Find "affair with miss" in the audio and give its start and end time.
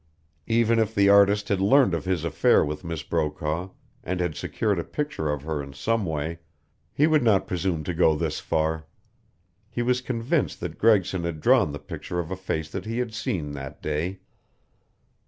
2.25-3.03